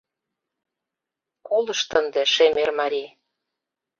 [1.47, 3.09] —Колышт ынде, шемер марий